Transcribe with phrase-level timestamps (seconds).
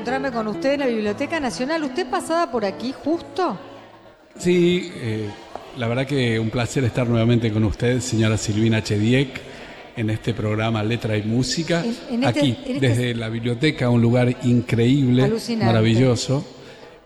[0.00, 1.84] encontrarme con usted en la Biblioteca Nacional.
[1.84, 3.58] ¿Usted pasaba por aquí justo?
[4.38, 5.28] Sí, eh,
[5.76, 9.28] la verdad que un placer estar nuevamente con usted, señora Silvina Chediek,
[9.96, 11.84] en este programa Letra y Música.
[11.84, 15.66] En- en este- aquí, en este- desde la biblioteca, un lugar increíble, Alucinante.
[15.66, 16.46] maravilloso.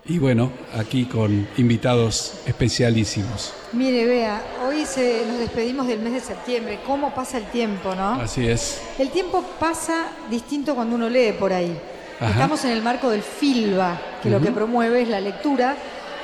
[0.06, 3.54] Y bueno, aquí con invitados especialísimos.
[3.72, 6.78] Mire, vea, hoy se, nos despedimos del mes de septiembre.
[6.86, 8.20] ¿Cómo pasa el tiempo, no?
[8.20, 8.80] Así es.
[9.00, 11.76] El tiempo pasa distinto cuando uno lee por ahí.
[12.24, 12.32] Ajá.
[12.32, 15.76] Estamos en el marco del FILBA, que lo que promueve es la lectura,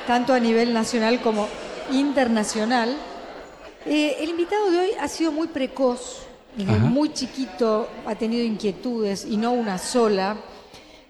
[0.07, 1.47] tanto a nivel nacional como
[1.91, 2.97] internacional.
[3.85, 6.23] Eh, el invitado de hoy ha sido muy precoz,
[6.55, 6.83] desde Ajá.
[6.83, 10.37] muy chiquito ha tenido inquietudes y no una sola,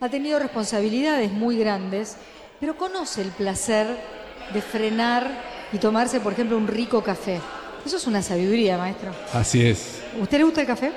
[0.01, 2.17] ha tenido responsabilidades muy grandes,
[2.59, 3.87] pero conoce el placer
[4.53, 5.29] de frenar
[5.71, 7.39] y tomarse, por ejemplo, un rico café.
[7.85, 9.11] Eso es una sabiduría, maestro.
[9.33, 10.01] Así es.
[10.19, 10.91] ¿Usted le gusta el café?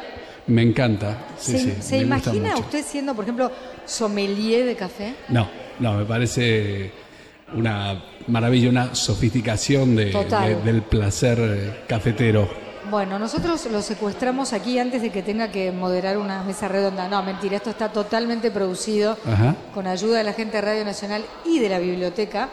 [0.47, 1.27] Me encanta.
[1.39, 3.50] Sí, ¿Se, sí, se me gusta imagina usted siendo, por ejemplo,
[3.87, 5.14] sommelier de café?
[5.28, 5.48] No,
[5.81, 6.92] no, me parece
[7.55, 10.12] una maravilla, una sofisticación de-
[10.65, 12.48] del placer eh, cafetero.
[12.91, 17.09] Bueno, nosotros lo secuestramos aquí antes de que tenga que moderar una mesa redonda.
[17.09, 19.56] No, mentira, esto está totalmente producido Ajá.
[19.72, 22.50] con ayuda de la gente de Radio Nacional y de la biblioteca.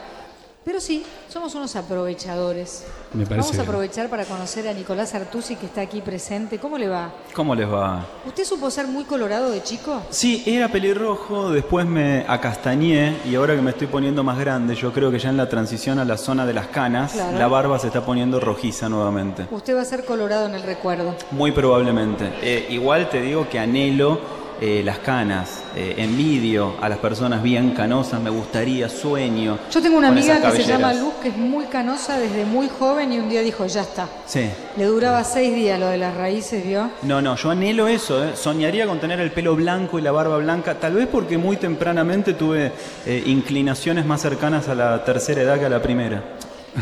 [0.64, 2.84] Pero sí, somos unos aprovechadores.
[3.12, 3.68] Me parece Vamos a bien.
[3.68, 6.58] aprovechar para conocer a Nicolás Artusi, que está aquí presente.
[6.60, 7.10] ¿Cómo le va?
[7.34, 8.06] ¿Cómo les va?
[8.24, 10.00] ¿Usted supo ser muy colorado de chico?
[10.10, 14.92] Sí, era pelirrojo, después me acastañé y ahora que me estoy poniendo más grande, yo
[14.92, 17.38] creo que ya en la transición a la zona de las canas, Claro.
[17.38, 19.46] la barba se está poniendo rojiza nuevamente.
[19.50, 21.16] Usted va a ser colorado en el recuerdo.
[21.32, 22.32] Muy probablemente.
[22.40, 24.20] Eh, igual te digo que anhelo
[24.64, 29.58] eh, las canas, eh, envidio a las personas bien canosas, me gustaría, sueño.
[29.72, 30.94] Yo tengo una amiga que se llama.
[30.94, 34.06] Luz, que es muy canosa desde muy joven y un día dijo, ya está.
[34.24, 34.48] Sí.
[34.76, 36.90] Le duraba seis días lo de las raíces, ¿vio?
[37.02, 38.36] No, no, yo anhelo eso, ¿eh?
[38.36, 42.34] soñaría con tener el pelo blanco y la barba blanca, tal vez porque muy tempranamente
[42.34, 42.70] tuve
[43.04, 46.22] eh, inclinaciones más cercanas a la tercera edad que a la primera.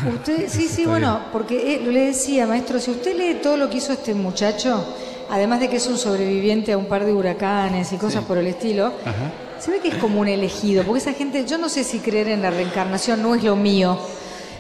[0.07, 3.79] Usted, sí, sí, bueno, porque eh, le decía, maestro, si usted lee todo lo que
[3.79, 4.85] hizo este muchacho,
[5.31, 8.47] además de que es un sobreviviente a un par de huracanes y cosas por el
[8.47, 9.33] estilo, Ajá.
[9.59, 12.29] se ve que es como un elegido, porque esa gente, yo no sé si creer
[12.29, 13.99] en la reencarnación no es lo mío,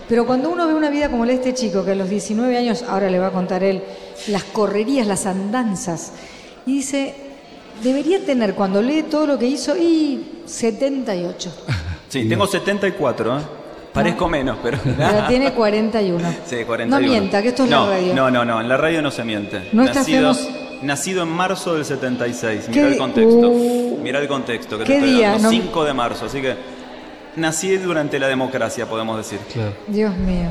[0.08, 2.56] pero cuando uno ve una vida como la de este chico, que a los 19
[2.56, 3.82] años, ahora le va a contar él,
[4.28, 6.12] las correrías, las andanzas,
[6.66, 7.14] y dice,
[7.82, 11.52] debería tener cuando lee todo lo que hizo, y 78,
[12.08, 13.42] Sí, tengo 74, ¿eh?
[13.92, 14.78] Parezco menos, pero...
[14.82, 16.34] pero tiene 41.
[16.46, 16.86] Sí, 41.
[16.86, 18.14] No mienta, que esto es no, la radio.
[18.14, 19.68] No, no, no, en la radio no se miente.
[19.72, 20.49] No nacido, estamos-
[20.82, 23.48] nacido en marzo del 76, ¿Qué mira el contexto.
[23.50, 23.98] Uh.
[24.02, 25.30] mira el contexto que ¿Qué te estoy día?
[25.32, 25.44] dando.
[25.44, 26.54] No- 5 de marzo, así que
[27.36, 29.38] nací durante la democracia, podemos decir.
[29.52, 29.72] Claro.
[29.86, 30.50] Dios mío.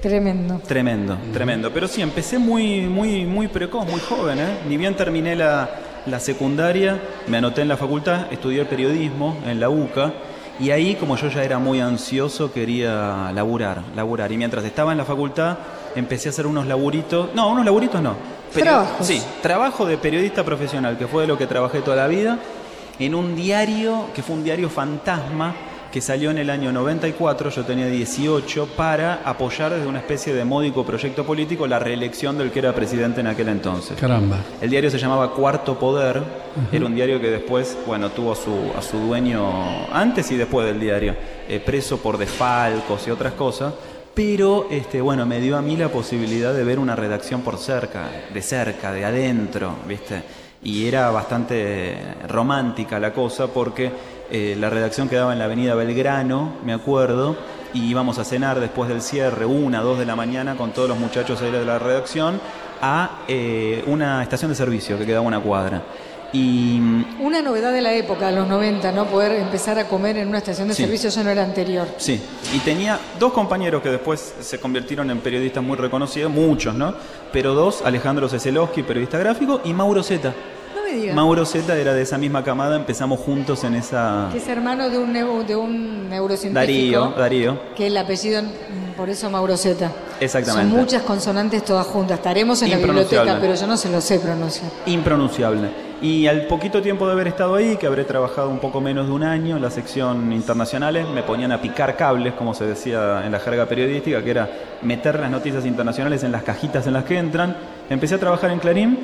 [0.00, 0.58] Tremendo.
[0.66, 1.70] Tremendo, tremendo.
[1.72, 4.58] Pero sí, empecé muy, muy, muy precoz, muy joven, ¿eh?
[4.66, 5.68] Ni bien terminé la,
[6.06, 10.12] la secundaria, me anoté en la facultad, estudié periodismo en la UCA.
[10.58, 14.30] Y ahí, como yo ya era muy ansioso, quería laburar, laburar.
[14.32, 15.56] Y mientras estaba en la facultad,
[15.94, 17.30] empecé a hacer unos laburitos.
[17.34, 18.14] No, unos laburitos no.
[18.52, 19.06] Trabajos.
[19.06, 22.38] Sí, trabajo de periodista profesional, que fue de lo que trabajé toda la vida,
[22.98, 25.54] en un diario, que fue un diario fantasma,
[25.90, 30.44] que salió en el año 94, yo tenía 18, para apoyar desde una especie de
[30.44, 33.98] módico proyecto político la reelección del que era presidente en aquel entonces.
[33.98, 34.38] Caramba.
[34.60, 36.22] El diario se llamaba Cuarto Poder,
[36.70, 40.66] era un diario que después, bueno, tuvo a su, a su dueño antes y después
[40.66, 41.16] del diario,
[41.48, 43.74] eh, preso por desfalcos y otras cosas,
[44.22, 48.10] pero este, bueno, me dio a mí la posibilidad de ver una redacción por cerca,
[48.30, 50.22] de cerca, de adentro, ¿viste?
[50.62, 51.96] Y era bastante
[52.28, 53.90] romántica la cosa porque
[54.30, 57.34] eh, la redacción quedaba en la avenida Belgrano, me acuerdo,
[57.72, 60.98] y íbamos a cenar después del cierre, una, dos de la mañana, con todos los
[60.98, 62.42] muchachos ahí de la redacción,
[62.82, 65.82] a eh, una estación de servicio que quedaba una cuadra.
[66.32, 66.78] Y
[67.20, 69.06] Una novedad de la época, de los 90, ¿no?
[69.06, 70.84] Poder empezar a comer en una estación de Sí.
[70.84, 71.88] servicio ya no era anterior.
[71.98, 72.20] sí,
[72.54, 76.94] y tenía dos compañeros que después se convirtieron en periodistas muy reconocidos, muchos, ¿no?
[77.32, 80.32] Pero dos, Alejandro Ceselowski, periodista gráfico, y Mauro Zeta.
[80.76, 81.14] No me diga.
[81.14, 84.28] Mauro Zeta era de esa misma camada, empezamos juntos en esa...
[84.30, 86.54] Que es hermano de un, neu- de un neurocientífico.
[86.60, 87.60] Darío, Darío.
[87.76, 89.90] Que el apellido, mm, por eso Mauro Zeta.
[90.20, 90.70] Exactamente.
[90.70, 92.18] Son muchas consonantes todas juntas.
[92.18, 94.70] Estaremos en la biblioteca, pero yo no se lo sé pronunciar.
[94.86, 95.89] impronunciable.
[96.02, 99.12] Y al poquito tiempo de haber estado ahí, que habré trabajado un poco menos de
[99.12, 103.32] un año en la sección internacionales, me ponían a picar cables, como se decía en
[103.32, 104.48] la jerga periodística, que era
[104.80, 107.54] meter las noticias internacionales en las cajitas en las que entran.
[107.90, 108.98] Empecé a trabajar en Clarín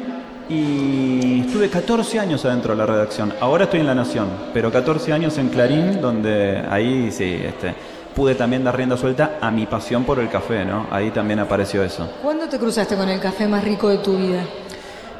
[0.48, 3.34] y estuve 14 años adentro de la redacción.
[3.40, 7.74] Ahora estoy en La Nación, pero 14 años en Clarín, donde ahí sí, este,
[8.14, 10.86] pude también dar rienda suelta a mi pasión por el café, ¿no?
[10.90, 12.08] Ahí también apareció eso.
[12.22, 14.42] ¿Cuándo te cruzaste con el café más rico de tu vida?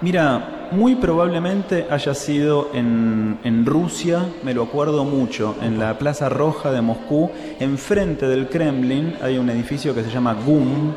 [0.00, 6.28] Mira, muy probablemente haya sido en, en Rusia, me lo acuerdo mucho, en la Plaza
[6.28, 7.30] Roja de Moscú,
[7.60, 10.92] enfrente del Kremlin hay un edificio que se llama GUM,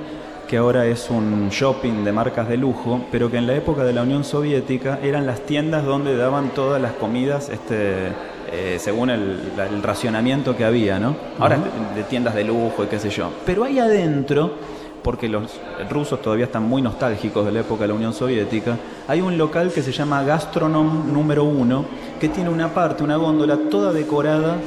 [0.50, 3.94] que ahora es un shopping de marcas de lujo, pero que en la época de
[3.94, 8.07] la Unión Soviética eran las tiendas donde daban todas las comidas este,
[8.51, 9.38] eh, según el,
[9.83, 11.16] racionamiento que había, ¿no?
[11.38, 11.60] Ahora
[11.95, 13.31] de tiendas de lujo y qué sé yo.
[13.45, 14.56] Pero ahí adentro,
[15.04, 15.60] porque los
[15.90, 19.72] rusos todavía están muy nostálgicos de la época de la Unión Soviética, hay un local
[19.72, 21.86] que se llama Gastronom número uno,
[22.19, 24.57] que tiene una parte, una góndola toda decorada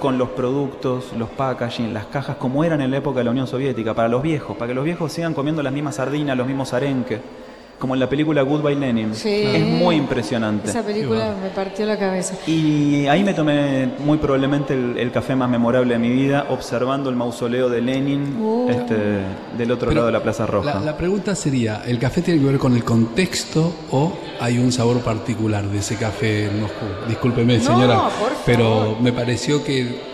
[0.00, 3.46] con los productos, los packaging, las cajas, como eran en la época de la Unión
[3.46, 6.72] Soviética, para los viejos, para que los viejos sigan comiendo las mismas sardinas, los mismos
[6.74, 7.20] arenques,
[7.78, 9.14] como en la película Goodbye Lenin.
[9.14, 9.42] Sí.
[9.44, 10.70] Es muy impresionante.
[10.70, 12.34] Esa película me partió la cabeza.
[12.46, 17.10] Y ahí me tomé muy probablemente el, el café más memorable de mi vida, observando
[17.10, 18.68] el mausoleo de Lenin Uh.
[18.70, 18.94] este,
[19.58, 20.74] del otro Pero lado de la Plaza Roja.
[20.74, 24.72] La, la pregunta sería, ¿el café tiene que ver con el contexto o hay un
[24.72, 26.84] sabor particular de ese café en Moscú?
[27.08, 28.32] Discúlpeme, No, señora, por favor.
[28.46, 30.13] pero me pareció que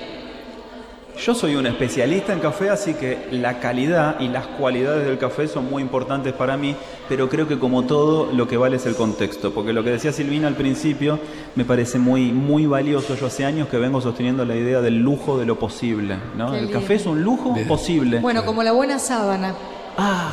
[1.25, 5.49] Yo soy un especialista en café, así que la calidad y las cualidades del café
[5.49, 6.75] son muy importantes para mí,
[7.11, 10.13] pero creo que como todo lo que vale es el contexto, porque lo que decía
[10.13, 11.19] Silvina al principio
[11.57, 13.17] me parece muy muy valioso.
[13.17, 16.55] Yo hace años que vengo sosteniendo la idea del lujo de lo posible, ¿no?
[16.55, 18.21] El café es un lujo posible.
[18.21, 19.55] Bueno, como la buena sábana.
[19.99, 20.31] Ah,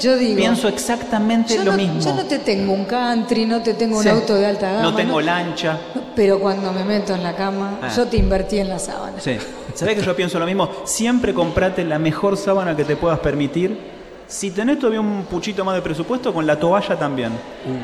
[0.00, 0.36] Yo digo.
[0.36, 2.00] pienso exactamente yo lo no, mismo.
[2.00, 4.08] Yo no te tengo un country, no te tengo un Sí.
[4.08, 4.82] auto de alta gama.
[4.82, 5.78] No tengo lancha.
[6.16, 7.88] Pero cuando me meto en la cama, Ah.
[7.94, 9.20] yo te invertí en la sábana.
[9.20, 9.36] Sí.
[9.74, 10.68] ¿Sabés que yo pienso lo mismo?
[10.84, 13.99] Siempre comprate la mejor sábana que te puedas permitir.
[14.30, 17.32] Si tenés todavía un puchito más de presupuesto, con la toalla también.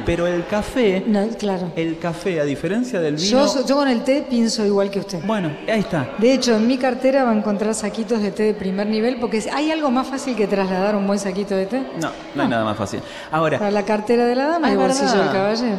[0.04, 1.72] Pero el café, No, claro.
[1.75, 3.28] el café, a diferencia del vino.
[3.52, 5.19] Yo, yo con el té pienso igual que usted.
[5.26, 6.08] Bueno, ahí está.
[6.19, 9.43] De hecho, en mi cartera va a encontrar saquitos de té de primer nivel, porque
[9.52, 11.81] hay algo más fácil que trasladar un buen saquito de té.
[12.00, 13.00] No, no hay nada más fácil.
[13.32, 15.25] Ahora, Para la cartera de la dama Ah, y el es bolsillo verdad.
[15.25, 15.76] del caballero.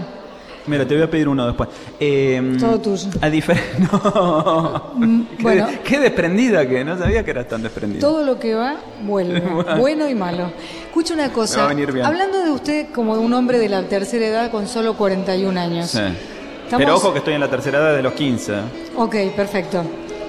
[0.67, 1.69] Mira, te voy a pedir uno después.
[1.99, 3.09] Eh, Todo tuyo.
[3.21, 3.67] A diferencia.
[3.91, 4.91] No.
[4.95, 5.67] Mm, Qué- bueno.
[5.83, 7.99] Qué desprendida que no sabía que eras tan desprendida.
[8.01, 9.39] Todo lo que va, vuelve.
[9.79, 10.51] bueno y malo.
[10.87, 11.59] Escucha una cosa.
[11.59, 12.05] va a venir bien.
[12.05, 15.89] Hablando de usted como de un hombre de la tercera edad con solo 41 años.
[15.91, 15.99] Sí.
[15.99, 18.53] Estamos- Pero ojo que estoy en la tercera edad de los 15.
[18.97, 19.83] Ok, perfecto.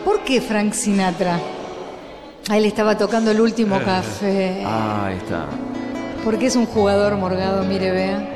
[0.04, 1.38] ¿Por qué Frank Sinatra?
[2.50, 4.62] Ahí le estaba tocando el último café.
[4.64, 5.44] Ah, ahí está.
[6.24, 8.28] Porque es un jugador morgado, mire, vea.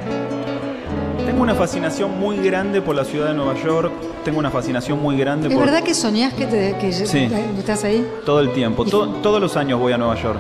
[1.27, 3.93] Tengo una fascinación muy grande por la ciudad de Nueva York.
[4.25, 7.29] Tengo una fascinación muy grande ¿Es por verdad que soñás que, te, que Sí.
[7.59, 8.07] estás ahí?
[8.27, 8.85] todo el tiempo.
[8.85, 10.39] To- todos los años voy a Nueva York.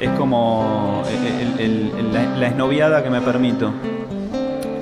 [0.00, 3.70] Es como el- el- el- la, la esnoviada que me permito.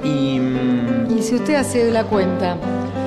[0.02, 2.56] Y mm, Y si usted hace la cuenta,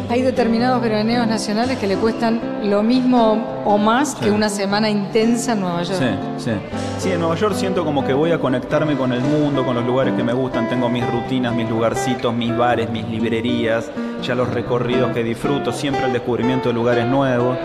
[0.10, 5.54] hay determinados veraneos nacionales que le cuestan lo mismo o más que una semana intensa
[5.54, 6.00] en Nueva York.
[6.00, 6.52] sí, sí.
[7.00, 9.86] Sí, en Nueva York siento como que voy a conectarme con el mundo, con los
[9.86, 10.70] lugares que me gustan.
[10.70, 13.92] Tengo mis rutinas, mis lugarcitos, mis bares, mis librerías,
[14.24, 17.58] ya los recorridos que disfruto, siempre el descubrimiento de lugares nuevos.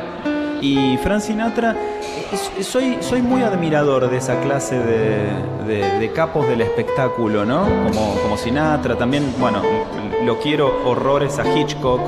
[0.60, 1.74] Y Frank Sinatra,
[2.60, 5.28] soy, soy muy admirador de esa clase de,
[5.66, 7.62] de- de capos del espectáculo, ¿no?
[7.64, 9.62] Como, como Sinatra, también, bueno,
[10.24, 12.00] lo quiero horrores a Hitchcock.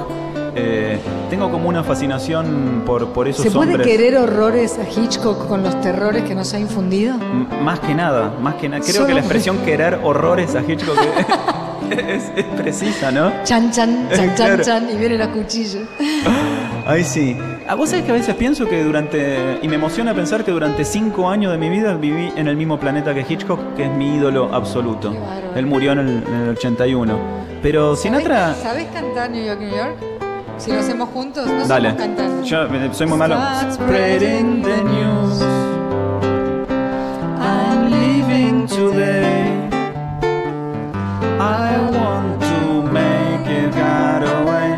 [0.55, 0.99] Eh,
[1.31, 3.87] tengo como una fascinación por, por esos ¿Se puede hombres.
[3.87, 7.15] querer horrores a Hitchcock con los terrores que nos ha infundido?
[7.15, 8.83] M- Más que nada, más que nada.
[8.83, 10.97] Creo Solo- que la expresión querer horrores a Hitchcock
[11.91, 13.33] es, es precisa, ¿no?
[13.45, 15.81] Chan, chan, chan, chan, chan, y viene la cuchilla.
[16.87, 17.37] Ay, sí.
[17.69, 19.59] ¿A vos sabés que a veces pienso que durante.
[19.63, 22.79] Y me emociona pensar que durante cinco años de mi vida viví en el mismo
[22.79, 25.15] planeta que Hitchcock, que es mi ídolo absoluto.
[25.55, 27.17] Él murió en el, en el 81.
[27.63, 28.55] Pero Sinatra.
[28.61, 29.97] ¿Sabés cantar New York, New York?
[30.63, 31.91] Si lo hacemos juntos, no Dale.
[31.91, 32.49] somos cantantes.
[32.49, 33.35] Yo eh, soy muy malo.
[33.35, 35.43] Start Spreading the news.
[37.41, 39.69] I'm leaving today.
[41.41, 43.75] I want to make it
[44.23, 44.77] away.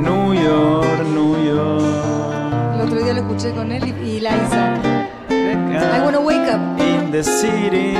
[0.00, 2.74] New York, New York.
[2.76, 4.80] El otro día lo escuché con él y, y Liza.
[5.28, 6.80] I wanna wake up.
[6.80, 7.92] In the city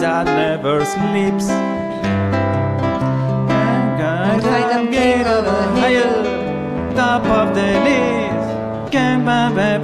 [0.00, 1.48] that never sleeps.
[3.48, 4.42] And
[5.26, 6.33] of the hill.
[7.14, 8.90] Top of the list.
[8.90, 9.24] Can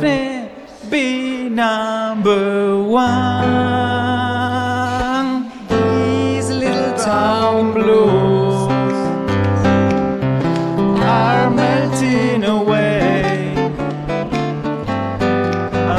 [0.01, 0.51] be,
[0.91, 3.07] be number one.
[5.69, 8.69] These little Town blues
[11.07, 13.55] are melting away.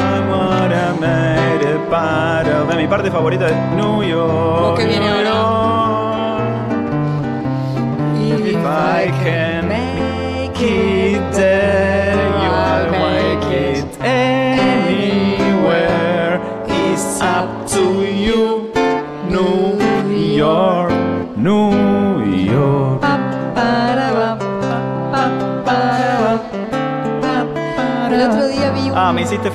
[0.04, 4.02] I wanna make it part of mi parte favorita es New.
[4.02, 5.21] York.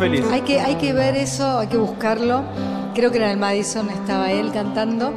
[0.09, 0.25] Feliz.
[0.31, 2.43] Hay que, hay que ver eso, hay que buscarlo.
[2.95, 5.13] Creo que en el Madison estaba él cantando.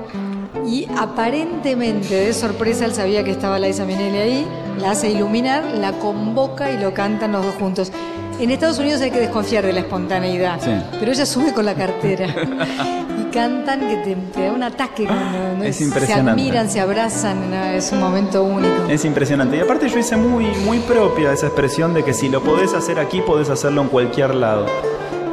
[0.67, 4.47] Y aparentemente, de sorpresa, él sabía que estaba Liza Minnelli ahí,
[4.81, 7.91] la hace iluminar, la convoca y lo cantan los dos juntos.
[8.39, 10.71] En Estados Unidos hay que desconfiar de la espontaneidad, Sí.
[10.99, 12.27] pero ella sube con la cartera
[13.31, 15.65] cantan que te, te da un ataque cuando ¿no?
[15.65, 17.65] Es se admiran, se abrazan, ¿no?
[17.65, 18.87] es un momento único.
[18.89, 19.57] Es impresionante.
[19.57, 22.99] Y aparte yo hice muy, muy propia esa expresión de que si lo podés hacer
[22.99, 24.67] aquí, podés hacerlo en cualquier lado.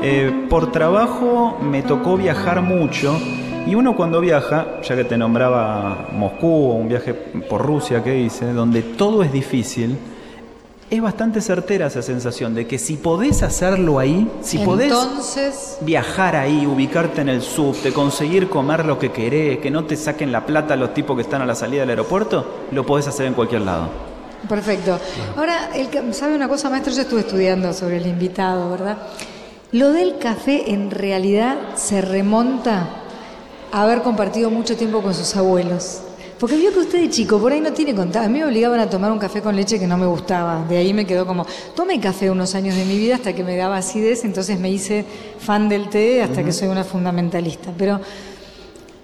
[0.01, 3.19] Eh, por trabajo me tocó viajar mucho
[3.65, 8.17] y uno cuando viaja, ya que te nombraba Moscú o un viaje por Rusia que
[8.17, 9.97] hice, donde todo es difícil,
[10.89, 16.35] es bastante certera esa sensación de que si podés hacerlo ahí, si podés Entonces, viajar
[16.35, 20.45] ahí, ubicarte en el subte, conseguir comer lo que querés, que no te saquen la
[20.45, 23.61] plata los tipos que están a la salida del aeropuerto, lo podés hacer en cualquier
[23.61, 23.89] lado.
[24.47, 24.97] Perfecto.
[25.35, 26.93] Ahora, el, ¿sabe una cosa, maestro?
[26.93, 28.97] Yo estuve estudiando sobre el invitado, ¿verdad?
[29.73, 32.87] Lo del café en realidad se remonta
[33.73, 36.01] a haber compartido mucho tiempo con sus abuelos.
[36.39, 38.27] Porque vio que usted de chico por ahí no tiene contacto.
[38.27, 40.63] A mí me obligaban a tomar un café con leche que no me gustaba.
[40.67, 43.55] De ahí me quedó como, tomé café unos años de mi vida hasta que me
[43.55, 45.03] daba acidez, entonces me hice
[45.39, 47.73] fan del té hasta que soy una fundamentalista.
[47.75, 47.99] Pero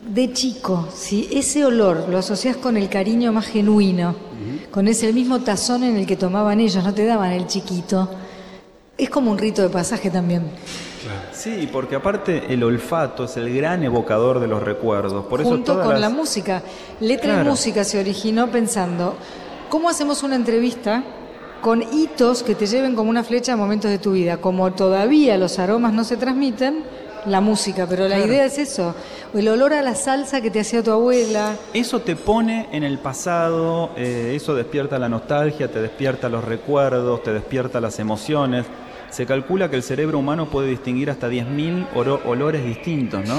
[0.07, 4.15] de chico, si ese olor lo asocias con el cariño más genuino,
[4.69, 8.09] con ese el mismo tazón en el que tomaban ellos, no te daban el chiquito,
[8.95, 10.43] es como un rito de pasaje también.
[11.31, 15.25] Sí, porque aparte el olfato es el gran evocador de los recuerdos.
[15.25, 16.61] Por eso junto todas con las- la música.
[16.99, 19.15] Letra y música se originó pensando,
[19.69, 21.03] ¿cómo hacemos una entrevista
[21.61, 24.37] con hitos que te lleven como una flecha a momentos de tu vida?
[24.37, 26.83] Como todavía los aromas no se transmiten,
[27.25, 28.93] la música, pero la idea es eso,
[29.33, 31.55] el olor a la salsa que te hacía tu abuela.
[31.73, 37.23] Eso te pone en el pasado, eh, eso despierta la nostalgia, te despierta los recuerdos,
[37.23, 38.65] te despierta las emociones.
[39.13, 43.35] Se calcula que el cerebro humano puede distinguir hasta 10.000 oro- olores distintos, ¿no?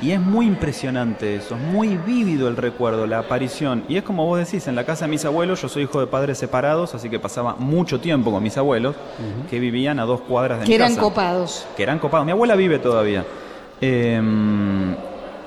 [0.00, 3.82] Y es muy impresionante eso, es muy vívido el recuerdo, la aparición.
[3.88, 6.06] Y es como vos decís, en la casa de mis abuelos, yo soy hijo de
[6.06, 8.94] padres separados, así que pasaba mucho tiempo con mis abuelos,
[9.50, 11.66] que vivían a dos cuadras de Que mi eran casa copados.
[11.76, 12.24] que eran copados.
[12.26, 13.24] Mi abuela vive todavía,
[13.80, 14.20] eh,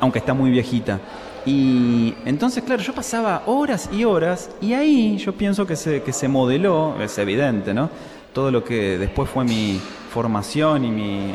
[0.02, 1.00] aunque está muy viejita.
[1.46, 6.12] Y entonces, claro, yo pasaba horas y horas y ahí yo pienso que se, que
[6.12, 7.90] se modeló, es evidente, ¿no?
[8.34, 9.80] Todo lo que después fue mi
[10.12, 11.34] formación y mi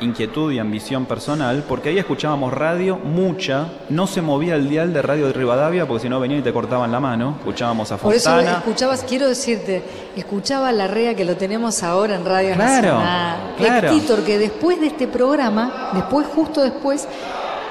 [0.00, 5.00] inquietud y ambición personal, porque ahí escuchábamos radio, mucha, no se movía el dial de
[5.00, 8.14] radio de Rivadavia, porque si no venían y te cortaban la mano, escuchábamos a Por
[8.14, 8.58] eso Fontana.
[8.58, 9.82] escuchabas, quiero decirte,
[10.14, 13.38] escuchaba la REA que lo tenemos ahora en Radio Claro, Nacional.
[13.56, 14.24] claro.
[14.26, 17.08] Que después de este programa, después, justo después,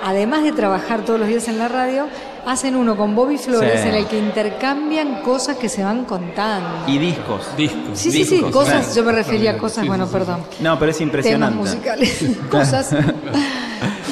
[0.03, 2.08] además de trabajar todos los días en la radio,
[2.46, 3.88] hacen uno con Bobby Flores Sí.
[3.90, 6.70] en el que intercambian cosas que se van contando.
[6.88, 7.48] Y discos.
[7.58, 7.98] Discos.
[7.98, 8.96] sí, sí, sí, cosas, claro.
[8.96, 10.18] yo me refería a cosas, Sí, bueno, sí, sí.
[10.20, 10.42] perdón.
[10.60, 11.58] No, pero es Temas impresionante.
[11.58, 12.96] musicales, cosas,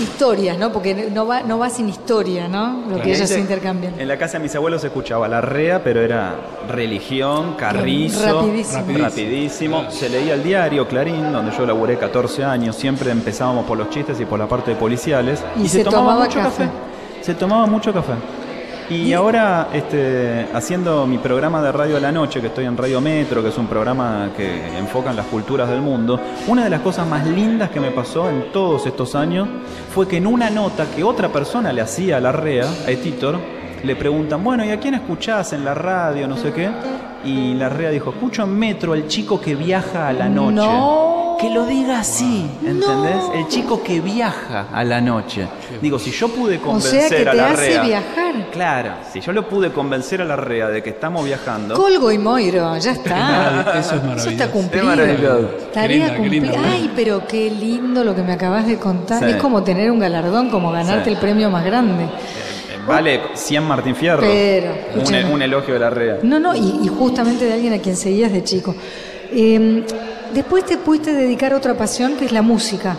[0.01, 0.71] historias, ¿no?
[0.71, 2.83] Porque no va, no va sin historia, ¿no?
[2.89, 3.99] Lo que ellos Ese- intercambian.
[3.99, 6.35] En la casa de mis abuelos se escuchaba la rea, pero era
[6.69, 8.97] religión, carrizo, Rapidísimo.
[8.97, 9.91] rapidísimo.
[9.91, 12.75] Se leía el diario Clarín, donde yo laburé 14 años.
[12.75, 15.41] Siempre empezábamos por los chistes y por la parte de policiales.
[15.61, 16.67] Y se tomaba café.
[17.23, 18.15] Se tomaba mucho café.
[18.89, 22.99] Y ahora, este, haciendo mi programa de radio a la noche, que estoy en Radio
[22.99, 26.81] Metro, que es un programa que enfoca en las culturas del mundo, una de las
[26.81, 29.47] cosas más lindas que me pasó en todos estos años
[29.93, 33.39] fue que en una nota que otra persona le hacía a la REA, a Etitor,
[33.81, 36.69] le preguntan, bueno, ¿y a quién escuchás en la radio, no sé qué?
[37.23, 40.55] Y la REA dijo, escucho en Metro al chico que viaja a la noche.
[40.55, 41.12] No.
[41.43, 43.23] Que lo diga así, ¿entendés?
[43.35, 45.47] El chico que viaja a la noche.
[45.81, 47.83] Digo, si yo pude O convencer sea que a te la hace REA.
[47.83, 48.33] viajar.
[48.51, 51.75] Claro, si yo lo pude convencer a la REA de que estamos viajando.
[51.75, 53.75] Colgo y Moiro, ya está.
[53.79, 54.29] Eso es maravilloso.
[54.29, 54.91] está cumplido.
[54.91, 55.47] Es maravilloso.
[55.73, 56.59] Tarea cumplida.
[56.71, 59.19] Ay, pero qué lindo lo que me acabas de contar.
[59.23, 59.31] Sí.
[59.31, 61.11] Es como tener un galardón, como ganarte Sí.
[61.11, 62.03] el premio más grande.
[62.05, 62.09] eh,
[62.87, 64.21] Vale 100 Martín Fierro.
[64.21, 65.33] Pero, un, escúchame.
[65.33, 66.17] un elogio de la REA.
[66.23, 68.75] No, no, y, y justamente de alguien a quien seguías de chico.
[69.31, 69.85] Eh,
[70.33, 72.97] después te pudiste dedicar a otra pasión que es la música.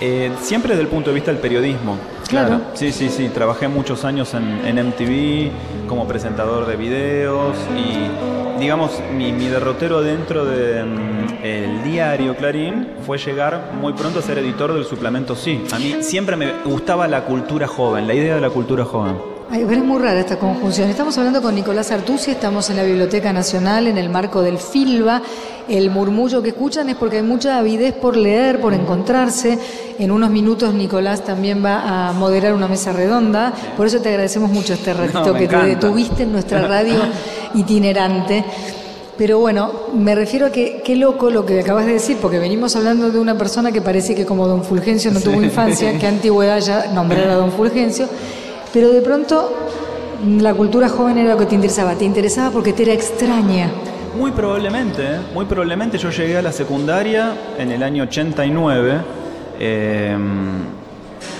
[0.00, 1.96] Eh, siempre desde el punto de vista del periodismo.
[2.28, 2.60] Claro.
[2.74, 3.28] Sí, sí, sí.
[3.28, 10.02] Trabajé muchos años en, en MTV como presentador de videos y, digamos, mi, mi derrotero
[10.02, 15.64] dentro del diario Clarín fue llegar muy pronto a ser editor del suplemento Sí.
[15.72, 19.16] A mí siempre me gustaba la cultura joven, la idea de la cultura joven.
[19.50, 20.88] Ay, pero es muy rara esta conjunción.
[20.88, 25.22] Estamos hablando con Nicolás Artusi, estamos en la Biblioteca Nacional, en el marco del FILBA.
[25.68, 29.58] El murmullo que escuchan es porque hay mucha avidez por leer, por encontrarse.
[29.98, 33.52] En unos minutos Nicolás también va a moderar una mesa redonda.
[33.76, 35.66] Por eso te agradecemos mucho este ratito que te encanta.
[35.66, 36.96] detuviste en nuestra radio
[37.54, 38.44] itinerante.
[39.16, 42.74] Pero bueno, me refiero a que qué loco lo que acabas de decir, porque venimos
[42.74, 46.58] hablando de una persona que parece que como don Fulgencio no tuvo infancia, qué antigüedad
[46.60, 48.08] ya nombrar a don Fulgencio,
[48.72, 49.52] pero de pronto
[50.40, 53.70] la cultura joven era lo que te interesaba, te interesaba porque te era extraña.
[54.16, 55.18] Muy probablemente, ¿eh?
[55.34, 59.00] muy probablemente yo llegué a la secundaria en el año 89,
[59.58, 60.16] eh,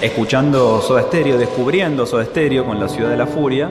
[0.02, 3.71] escuchando Soda Stereo, descubriendo Soda Stereo con La Ciudad de la Furia,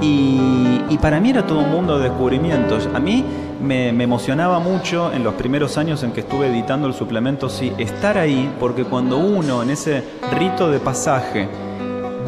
[0.00, 2.88] y, y para mí era todo un mundo de descubrimientos.
[2.92, 3.24] A mí
[3.62, 7.72] me, me, emocionaba mucho en los primeros años en que estuve editando el suplemento, sí,
[7.78, 10.02] estar ahí, porque cuando uno en ese
[10.36, 11.48] rito de pasaje,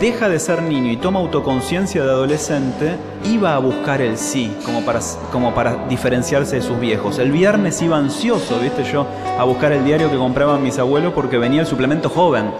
[0.02, 4.84] deja de ser niño y toma autoconciencia de adolescente, iba a buscar el sí, como
[4.84, 4.98] para,
[5.30, 7.20] como para diferenciarse de sus viejos.
[7.20, 9.06] El viernes iba ansioso, viste yo,
[9.38, 12.50] a buscar el diario que compraban mis abuelos porque venía el suplemento joven.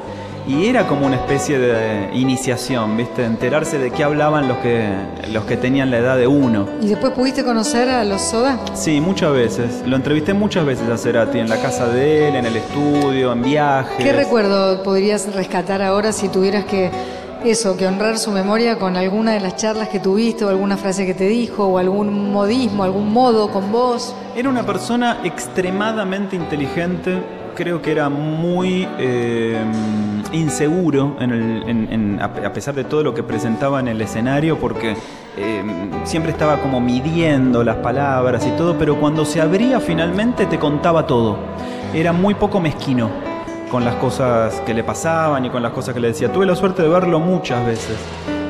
[0.46, 3.25] Y era como una especie de iniciación, ¿viste?
[3.25, 4.88] Enterarse de qué hablaban los que,
[5.32, 6.68] los que tenían la edad de uno.
[6.80, 8.58] ¿Y después pudiste conocer a los Soda?
[8.75, 9.82] Sí, muchas veces.
[9.87, 13.42] Lo entrevisté muchas veces a Cerati, en la casa de él, en el estudio, en
[13.42, 13.96] viajes.
[13.99, 16.90] ¿Qué recuerdo podrías rescatar ahora si tuvieras que
[17.44, 21.06] eso, que honrar su memoria con alguna de las charlas que tuviste o alguna frase
[21.06, 24.14] que te dijo o algún modismo, algún modo con vos?
[24.37, 27.22] Era una persona extremadamente inteligente,
[27.56, 29.61] creo que era muy eh,
[30.32, 34.58] inseguro en el, en, en, a pesar de todo lo que presentaba en el escenario
[34.58, 34.96] porque
[35.37, 35.64] eh,
[36.04, 41.06] siempre estaba como midiendo las palabras y todo, pero cuando se abría finalmente te contaba
[41.06, 41.38] todo.
[41.92, 43.31] Era muy poco mezquino
[43.72, 46.30] con las cosas que le pasaban y con las cosas que le decía.
[46.30, 47.96] Tuve la suerte de verlo muchas veces.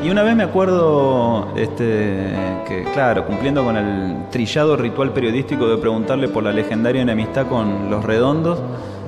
[0.02, 2.34] Y una vez me acuerdo este,
[2.66, 7.88] que, claro, cumpliendo con el trillado ritual periodístico de preguntarle por la legendaria enemistad con
[7.88, 8.58] los redondos,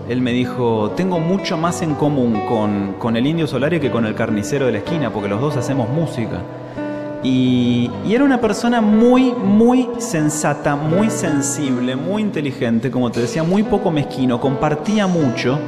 [0.08, 4.06] él me dijo, tengo mucho más en común con, con el indio Solari que con
[4.06, 6.42] el carnicero de la esquina, porque los dos hacemos música.
[7.24, 13.42] Y, y, era una persona muy, muy sensata, muy sensible, muy inteligente, como te decía,
[13.42, 15.58] muy poco mezquino, compartía mucho.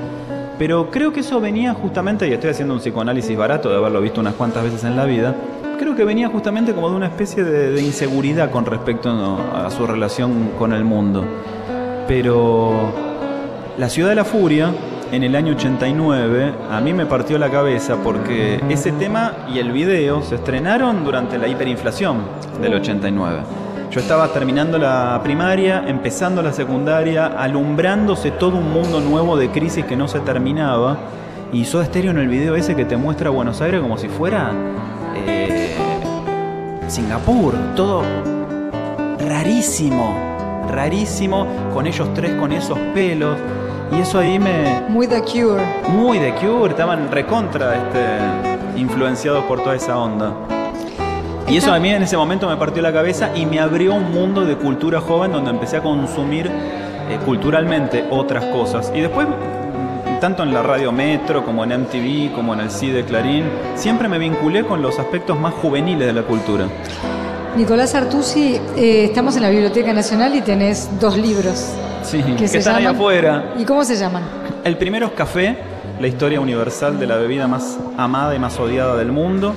[0.59, 4.21] Pero creo que eso venía justamente, y estoy haciendo un psicoanálisis barato de haberlo visto
[4.21, 5.35] unas cuantas veces en la vida,
[5.79, 9.87] creo que venía justamente como de una especie de, de inseguridad con respecto a su
[9.87, 11.25] relación con el mundo.
[12.09, 12.93] Pero
[13.77, 14.73] la ciudad de la furia,
[15.13, 19.73] en el año 89, a mí me partió la cabeza porque ese tema y el
[19.73, 22.23] video se estrenaron durante la hiperinflación
[22.63, 23.66] del 89.
[23.91, 29.85] Yo estaba terminando la primaria, empezando la secundaria, alumbrándose todo un mundo nuevo de crisis
[29.85, 30.99] que no se terminaba.
[31.53, 34.53] Y Soda Stereo en el video ese que te muestra Buenos Aires como si fuera
[35.15, 35.75] eh,
[36.89, 38.03] Singapur, todo
[39.21, 43.39] rarísimo, rarísimo, con ellos tres con esos pelos.
[43.97, 44.83] Y eso ahí me...
[44.89, 45.63] Muy The Cure.
[45.89, 50.33] Muy The Cure, estaban recontra este, influenciados por toda esa onda.
[51.49, 54.13] Y eso a mí en ese momento me partió la cabeza y me abrió un
[54.13, 58.91] mundo de cultura joven donde empecé a consumir eh, culturalmente otras cosas.
[58.93, 59.29] Y después,
[60.21, 63.45] tanto en la radio Metro como en MTV, como en el CIDE Clarín,
[63.77, 66.67] siempre me vinculé con los aspectos más juveniles de la cultura.
[67.57, 71.73] Nicolás Artusi, eh, estamos en la Biblioteca Nacional y tenés dos libros.
[72.03, 73.55] Sí, que, que están ahí afuera.
[73.57, 74.25] ¿Y cómo se llaman?
[74.65, 75.57] El primero es Café,
[76.01, 79.55] la historia universal de la bebida más amada y más odiada del mundo.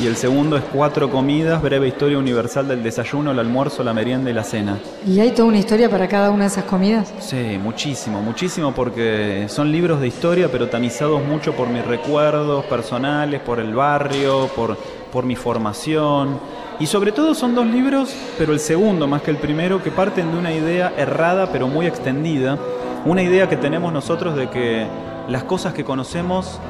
[0.00, 4.30] Y el segundo es Cuatro comidas, breve historia universal del desayuno, el almuerzo, la merienda
[4.30, 4.78] y la cena.
[5.04, 7.12] ¿Y hay toda una historia para cada una de esas comidas?
[7.18, 13.40] Sí, muchísimo, muchísimo porque son libros de historia, pero tamizados mucho por mis recuerdos personales,
[13.40, 14.76] por el barrio, por,
[15.10, 16.38] por mi formación.
[16.78, 20.30] Y sobre todo son dos libros, pero el segundo más que el primero, que parten
[20.30, 22.56] de una idea errada pero muy extendida.
[23.04, 24.86] Una idea que tenemos nosotros de que
[25.28, 26.60] las cosas que conocemos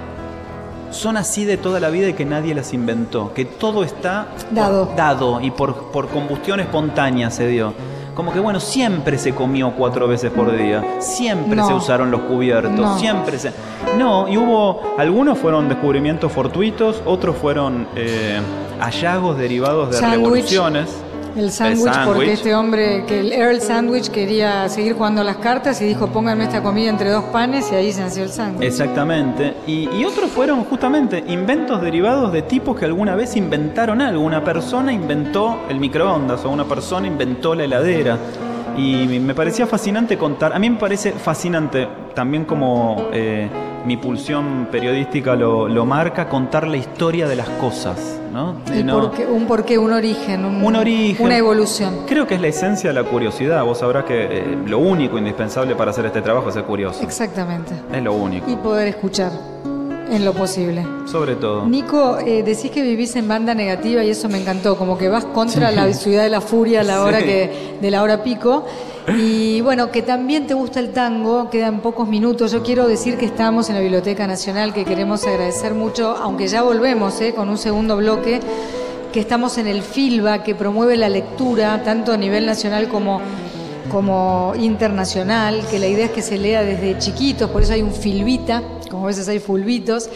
[0.91, 4.87] son así de toda la vida y que nadie las inventó, que todo está dado,
[4.87, 7.73] por, dado y por, por combustión espontánea se dio.
[8.15, 11.69] Como que bueno, siempre se comió cuatro veces por día, siempre No.
[11.69, 12.99] se usaron los cubiertos, No.
[12.99, 13.53] siempre se...
[13.97, 18.41] No, y hubo, algunos fueron descubrimientos fortuitos, otros fueron eh,
[18.81, 20.89] hallazgos derivados de revoluciones.
[21.39, 25.85] El sándwich, porque este hombre, que el Earl Sandwich quería seguir jugando las cartas y
[25.85, 28.67] dijo pónganme esta comida entre dos panes y ahí se nació el sándwich.
[28.67, 29.55] Exactamente.
[29.67, 34.23] Y, y otros fueron justamente inventos derivados de tipos que alguna vez inventaron algo.
[34.23, 38.19] Una persona inventó el microondas o una persona inventó la heladera.
[38.77, 43.49] Y me parecía fascinante contar, a mí me parece fascinante, también como eh,
[43.87, 48.15] mi pulsión periodística lo, lo marca, contar la historia de las cosas.
[48.33, 48.57] ¿no?
[48.79, 51.25] Y no- por qué- un porqué, un origen, un, Un origen.
[51.27, 52.01] una evolución.
[52.07, 53.65] Creo que es la esencia de la curiosidad.
[53.65, 57.03] Vos sabrás que eh, lo único indispensable para hacer este trabajo es ser curioso.
[57.03, 57.73] Exactamente.
[57.93, 58.51] Es lo único.
[58.51, 59.33] Y poder escuchar.
[60.11, 60.87] En lo posible.
[61.07, 61.67] Sobre todo.
[61.67, 65.25] Nico, eh, decís que vivís en banda negativa y eso me encantó, como que vas
[65.25, 67.25] contra la ciudad de la furia a la hora Sí.
[67.27, 68.65] que de la hora pico.
[69.17, 72.53] Y bueno, que también te gusta el tango, quedan pocos minutos.
[72.53, 76.63] Yo quiero decir que estamos en la Biblioteca Nacional, que queremos agradecer mucho, aunque ya
[76.63, 78.41] volvemos eh, con un segundo bloque,
[79.13, 83.23] que estamos en el FILBA, que promueve la lectura, tanto a nivel nacional como,
[83.91, 87.93] como internacional, que la idea es que se lea desde chiquitos, por eso hay un
[87.93, 90.09] Filbita, como a veces hay fulbitos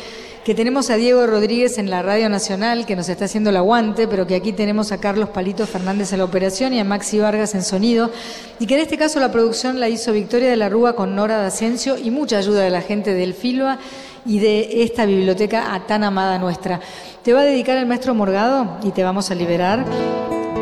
[0.44, 4.08] que tenemos a Diego Rodríguez en la Radio Nacional, que nos está haciendo el aguante,
[4.08, 7.54] pero que aquí tenemos a Carlos Palito Fernández en la operación y a Maxi Vargas
[7.54, 8.10] en sonido,
[8.58, 11.38] y que en este caso la producción la hizo Victoria de la Rúa con Nora
[11.38, 13.78] D'Ascencio y mucha ayuda de la gente del Filba
[14.26, 16.80] y de esta biblioteca tan amada nuestra.
[17.22, 19.84] Te va a dedicar el maestro Morgado y te vamos a liberar.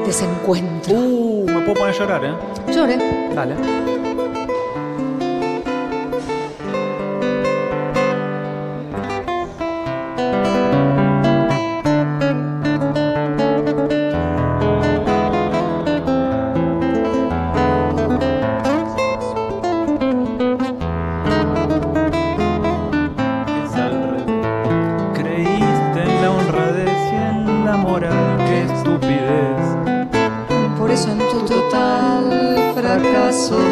[0.05, 1.30] Desencuentro.
[1.71, 2.73] Me puedo poner a llorar, ¿eh?
[2.73, 2.99] Llore.
[3.35, 4.00] Dale.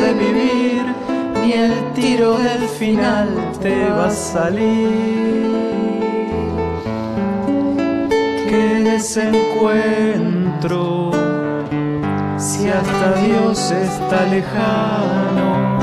[0.08, 0.82] De vivir,
[1.42, 3.28] ni el tiro del final
[3.60, 5.44] te va a salir.
[8.48, 11.10] Qué desencuentro,
[12.38, 15.78] si hasta Dios está lejano,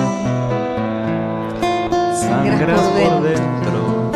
[2.13, 4.11] sangras por dentro.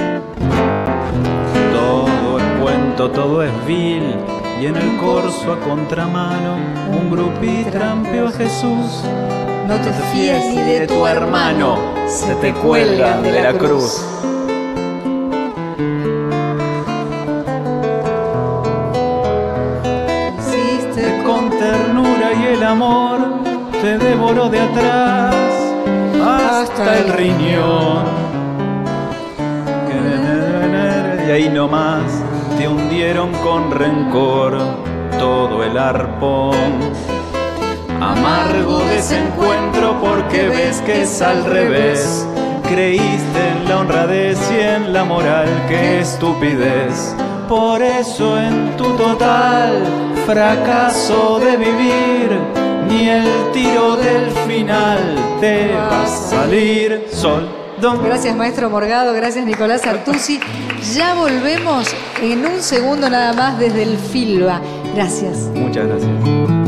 [1.71, 4.15] Todo es cuento, todo es vil.
[4.59, 6.57] Y en el corso a contramano,
[6.91, 9.05] un grupí trampeó a Jesús.
[9.69, 11.77] No te fíes ni de tu hermano,
[12.07, 14.03] se te cuelgan de la cruz.
[20.39, 23.19] Hiciste Con ternura y el amor
[23.79, 25.35] te devoró de atrás
[26.19, 28.05] hasta el riñón.
[31.27, 32.23] Y ahí nomás
[32.57, 34.57] te hundieron con rencor
[35.19, 36.88] todo el arpón.
[38.01, 42.25] Amargo desencuentro porque ves que es al revés.
[42.63, 47.13] Creíste en la honradez y en la moral, qué estupidez.
[47.49, 49.83] Por eso en tu total
[50.25, 52.39] fracaso de vivir,
[52.87, 54.99] ni el tiro del final
[55.41, 57.49] te va a salir sol.
[57.81, 58.03] Don.
[58.03, 59.13] Gracias, maestro Morgado.
[59.13, 60.39] Gracias, Nicolás Artusi.
[60.93, 61.87] Ya volvemos
[62.21, 64.61] en un segundo nada más desde el Filba.
[64.93, 65.49] Gracias.
[65.53, 66.58] Muchas gracias.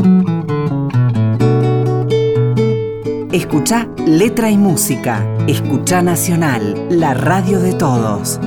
[3.32, 5.24] Escucha Letra y Música.
[5.48, 8.38] Escucha Nacional, la radio de todos.